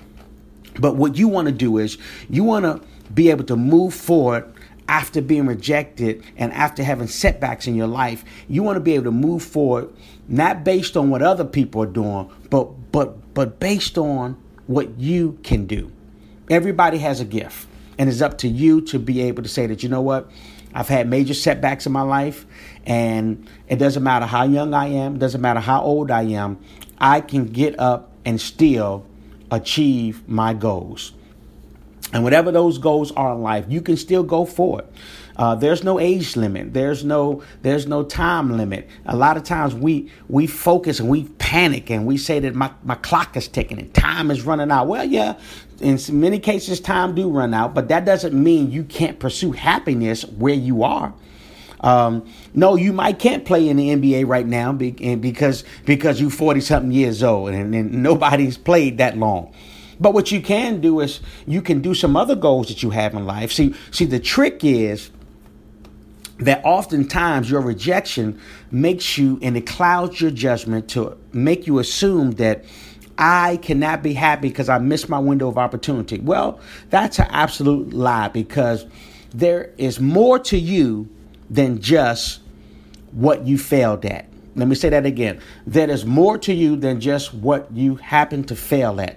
But 0.79 0.97
what 0.97 1.17
you 1.17 1.29
want 1.29 1.47
to 1.47 1.53
do 1.53 1.79
is 1.79 1.99
you 2.29 2.45
want 2.45 2.65
to 2.65 2.87
be 3.12 3.31
able 3.31 3.45
to 3.45 3.57
move 3.57 3.95
forward 3.95 4.53
after 4.88 5.21
being 5.21 5.47
rejected 5.47 6.23
and 6.37 6.53
after 6.53 6.83
having 6.83 7.07
setbacks 7.07 7.67
in 7.67 7.75
your 7.75 7.87
life. 7.87 8.25
You 8.49 8.62
want 8.62 8.77
to 8.77 8.81
be 8.81 8.95
able 8.95 9.05
to 9.05 9.11
move 9.11 9.43
forward 9.43 9.93
not 10.29 10.65
based 10.65 10.97
on 10.97 11.11
what 11.11 11.23
other 11.23 11.45
people 11.45 11.83
are 11.83 11.87
doing, 11.87 12.31
but 12.50 12.93
but 12.93 13.35
but 13.35 13.61
based 13.61 13.99
on 13.99 14.37
what 14.67 14.99
you 14.99 15.38
can 15.43 15.67
do. 15.67 15.91
Everybody 16.50 16.99
has 16.99 17.21
a 17.21 17.25
gift, 17.25 17.67
and 17.99 18.09
it's 18.09 18.21
up 18.21 18.38
to 18.38 18.49
you 18.49 18.81
to 18.83 18.99
be 18.99 19.23
able 19.23 19.43
to 19.43 19.49
say 19.49 19.67
that 19.67 19.83
you 19.83 19.88
know 19.88 20.03
what, 20.03 20.31
I've 20.75 20.89
had 20.89 21.09
major 21.09 21.35
setbacks 21.35 21.87
in 21.87 21.93
my 21.93 22.03
life, 22.03 22.47
and 22.85 23.49
it 23.69 23.77
doesn't 23.77 24.03
matter 24.03 24.27
how 24.27 24.45
young 24.45 24.75
I 24.75 24.87
am, 24.87 25.17
it 25.17 25.19
doesn't 25.19 25.41
matter 25.41 25.61
how 25.61 25.83
old 25.83 26.11
I 26.11 26.23
am, 26.23 26.59
I 26.99 27.21
can 27.21 27.47
get 27.47 27.79
up 27.79 28.13
and 28.25 28.41
still 28.41 29.07
achieve 29.51 30.29
my 30.29 30.55
goals. 30.55 31.13
And 32.13 32.25
whatever 32.25 32.51
those 32.51 32.79
goals 32.79 33.13
are 33.13 33.33
in 33.35 33.43
life, 33.43 33.67
you 33.69 33.83
can 33.83 33.97
still 33.97 34.23
go 34.23 34.45
for 34.45 34.81
it. 34.81 34.93
Uh, 35.38 35.54
there's 35.54 35.85
no 35.85 36.00
age 36.00 36.35
limit. 36.37 36.75
There's 36.75 37.04
no 37.04 37.42
there's 37.62 37.87
no 37.87 38.02
time 38.02 38.57
limit. 38.57 38.88
A 39.07 39.16
lot 39.16 39.37
of 39.37 39.45
times 39.45 39.75
we 39.75 40.11
we 40.28 40.49
focus 40.49 40.99
and 40.99 41.09
we 41.09 41.25
panic 41.38 41.90
and 41.90 42.07
we 42.07 42.16
say 42.16 42.40
that 42.40 42.54
my, 42.54 42.73
my 42.83 42.97
clock 42.97 43.37
is 43.37 43.47
ticking 43.47 43.78
and 43.78 43.95
time 43.95 44.33
is 44.33 44.42
running 44.42 44.71
out. 44.73 44.88
Well, 44.88 45.04
yeah, 45.04 45.38
in 45.80 45.99
many 46.11 46.40
cases 46.40 46.80
time 46.80 47.14
do 47.14 47.30
run 47.30 47.54
out, 47.54 47.73
but 47.73 47.88
that 47.88 48.04
doesn't 48.04 48.35
mean 48.35 48.73
you 48.73 48.83
can't 48.83 49.21
pursue 49.21 49.52
happiness 49.52 50.25
where 50.25 50.54
you 50.54 50.83
are. 50.83 51.14
Um, 51.80 52.28
no, 52.54 52.75
you 52.75 52.92
might 52.92 53.21
can't 53.21 53.45
play 53.45 53.68
in 53.68 53.76
the 53.76 53.90
NBA 53.90 54.26
right 54.26 54.47
now 54.47 54.73
because 54.73 55.62
because 55.85 56.21
you're 56.21 56.30
40 56.30 56.61
something 56.61 56.90
years 56.90 57.23
old 57.23 57.50
and, 57.50 57.73
and 57.76 58.02
nobody's 58.02 58.59
played 58.59 58.99
that 58.99 59.16
long. 59.16 59.54
But 60.00 60.14
what 60.14 60.33
you 60.33 60.40
can 60.40 60.80
do 60.80 61.00
is 61.00 61.21
you 61.47 61.62
can 61.62 61.80
do 61.80 61.95
some 61.95 62.16
other 62.16 62.35
goals 62.35 62.68
that 62.68 62.83
you 62.83 62.90
have 62.90 63.14
in 63.14 63.26
life. 63.26 63.52
See, 63.52 63.75
see, 63.90 64.04
the 64.04 64.21
trick 64.21 64.64
is 64.64 65.11
that 66.38 66.61
oftentimes 66.64 67.50
your 67.50 67.61
rejection 67.61 68.40
makes 68.71 69.18
you 69.18 69.38
and 69.42 69.57
it 69.57 69.66
clouds 69.66 70.21
your 70.21 70.30
judgment 70.30 70.88
to 70.90 71.16
make 71.33 71.66
you 71.66 71.78
assume 71.78 72.33
that 72.33 72.64
I 73.18 73.57
cannot 73.57 74.02
be 74.02 74.12
happy 74.12 74.49
because 74.49 74.68
I 74.68 74.78
missed 74.78 75.09
my 75.09 75.18
window 75.18 75.49
of 75.49 75.59
opportunity. 75.59 76.21
Well, 76.21 76.61
that's 76.90 77.18
an 77.18 77.26
absolute 77.30 77.92
lie 77.92 78.28
because 78.28 78.87
there 79.30 79.73
is 79.76 79.99
more 79.99 80.38
to 80.40 80.57
you 80.57 81.09
than 81.50 81.80
just 81.80 82.40
what 83.11 83.45
you 83.45 83.59
failed 83.59 84.04
at. 84.04 84.26
Let 84.54 84.68
me 84.68 84.76
say 84.76 84.88
that 84.90 85.07
again. 85.07 85.40
There 85.66 85.90
is 85.90 86.07
more 86.07 86.38
to 86.38 86.52
you 86.52 86.76
than 86.76 87.00
just 87.00 87.35
what 87.35 87.71
you 87.73 87.97
happen 87.97 88.45
to 88.45 88.57
fail 88.57 89.00
at. 89.00 89.16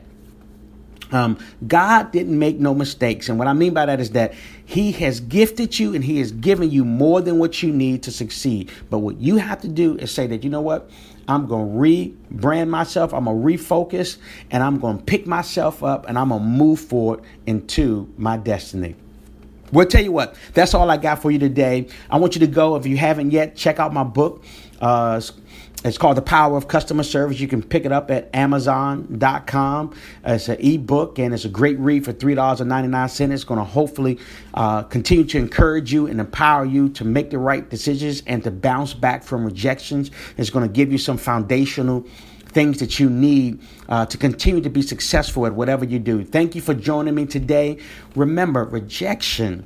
Um, 1.12 1.38
God 1.68 2.12
didn't 2.12 2.38
make 2.38 2.60
no 2.60 2.74
mistakes. 2.74 3.30
And 3.30 3.38
what 3.38 3.48
I 3.48 3.54
mean 3.54 3.74
by 3.74 3.86
that 3.86 4.00
is 4.00 4.12
that 4.12 4.34
He 4.66 4.92
has 4.94 5.20
gifted 5.20 5.78
you 5.78 5.94
and 5.94 6.04
He 6.04 6.20
has 6.20 6.32
given 6.32 6.72
you 6.72 6.86
more 6.86 7.22
than 7.22 7.38
what 7.38 7.62
you 7.62 7.72
need 7.72 8.04
to 8.04 8.12
succeed. 8.12 8.72
But 8.90 9.00
what 9.00 9.20
you 9.20 9.38
have 9.38 9.62
to 9.62 9.68
do 9.68 9.98
is 9.98 10.12
say 10.12 10.28
that, 10.28 10.44
you 10.44 10.50
know 10.50 10.62
what? 10.62 10.90
I'm 11.28 11.48
going 11.48 11.72
to 11.72 11.78
rebrand 11.78 12.70
myself. 12.70 13.14
I'm 13.14 13.26
going 13.26 13.42
to 13.42 13.64
refocus 13.64 14.18
and 14.50 14.64
I'm 14.64 14.80
going 14.80 14.98
to 14.98 15.04
pick 15.04 15.28
myself 15.28 15.84
up 15.84 16.08
and 16.08 16.18
I'm 16.18 16.30
going 16.30 16.42
to 16.42 16.48
move 16.48 16.80
forward 16.80 17.22
into 17.46 18.12
my 18.18 18.38
destiny. 18.38 18.96
We'll 19.72 19.86
tell 19.86 20.04
you 20.04 20.12
what, 20.12 20.36
that's 20.54 20.74
all 20.74 20.90
I 20.90 20.98
got 20.98 21.22
for 21.22 21.32
you 21.32 21.40
today. 21.40 21.88
I 22.10 22.18
want 22.18 22.36
you 22.36 22.42
to 22.42 22.48
go, 22.48 22.76
if 22.76 22.86
you 22.86 22.98
haven't 22.98 23.32
yet, 23.32 23.56
check 23.56 23.80
out 23.80 23.94
my 23.94 24.04
book. 24.04 24.44
Uh, 24.82 25.22
it's 25.84 25.98
called 25.98 26.16
The 26.16 26.22
Power 26.22 26.58
of 26.58 26.68
Customer 26.68 27.02
Service. 27.02 27.40
You 27.40 27.48
can 27.48 27.64
pick 27.64 27.86
it 27.86 27.92
up 27.92 28.12
at 28.12 28.30
Amazon.com. 28.36 29.96
It's 30.24 30.48
an 30.48 30.58
ebook 30.60 31.18
and 31.18 31.34
it's 31.34 31.46
a 31.46 31.50
great 31.50 31.80
read 31.80 32.06
for 32.06 32.14
$3.99. 32.14 33.32
It's 33.32 33.44
going 33.44 33.58
to 33.58 33.64
hopefully 33.64 34.20
uh, 34.54 34.84
continue 34.84 35.26
to 35.26 35.40
encourage 35.40 35.92
you 35.92 36.06
and 36.06 36.20
empower 36.20 36.66
you 36.66 36.90
to 36.90 37.04
make 37.04 37.32
the 37.32 37.40
right 37.40 37.68
decisions 37.68 38.22
and 38.28 38.44
to 38.44 38.52
bounce 38.52 38.94
back 38.94 39.24
from 39.24 39.44
rejections. 39.44 40.12
It's 40.38 40.52
going 40.52 40.68
to 40.68 40.72
give 40.72 40.92
you 40.92 41.00
some 41.00 41.18
foundational 41.18 42.06
things 42.46 42.78
that 42.80 43.00
you 43.00 43.10
need 43.10 43.60
uh, 43.90 44.06
to 44.06 44.18
continue 44.20 44.62
to 44.62 44.70
be 44.70 44.84
successful 44.84 45.48
at 45.48 45.54
whatever 45.54 45.84
you 45.84 45.98
do. 45.98 46.24
Thank 46.24 46.54
you 46.54 46.62
for 46.62 46.76
joining 46.76 47.16
me 47.16 47.26
today. 47.26 47.80
Remember, 48.16 48.66
rejection 48.66 49.66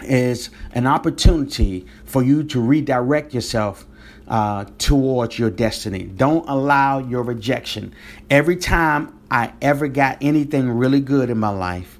is 0.00 0.50
an 0.72 0.88
opportunity 0.88 1.86
for 2.04 2.24
you 2.24 2.42
to 2.42 2.60
redirect 2.60 3.32
yourself 3.32 3.86
uh, 4.28 4.64
towards 4.78 5.38
your 5.38 5.50
destiny. 5.50 6.04
Don't 6.04 6.48
allow 6.48 6.98
your 6.98 7.22
rejection. 7.22 7.94
Every 8.30 8.56
time 8.56 9.18
I 9.30 9.52
ever 9.62 9.88
got 9.88 10.18
anything 10.20 10.70
really 10.70 11.00
good 11.00 11.30
in 11.30 11.38
my 11.38 11.50
life, 11.50 11.98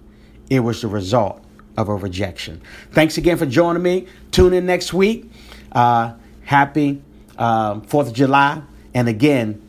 it 0.50 0.60
was 0.60 0.82
the 0.82 0.88
result 0.88 1.42
of 1.76 1.88
a 1.88 1.94
rejection. 1.94 2.62
Thanks 2.92 3.18
again 3.18 3.36
for 3.36 3.46
joining 3.46 3.82
me. 3.82 4.06
Tune 4.30 4.52
in 4.52 4.66
next 4.66 4.92
week. 4.92 5.30
Uh, 5.72 6.14
happy 6.44 7.02
uh, 7.38 7.80
4th 7.80 8.08
of 8.08 8.12
July. 8.14 8.62
And 8.94 9.08
again, 9.08 9.62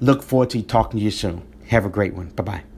look 0.00 0.22
forward 0.22 0.50
to 0.50 0.62
talking 0.62 0.98
to 0.98 1.04
you 1.04 1.10
soon. 1.10 1.42
Have 1.68 1.84
a 1.84 1.90
great 1.90 2.14
one. 2.14 2.28
Bye 2.28 2.42
bye. 2.42 2.75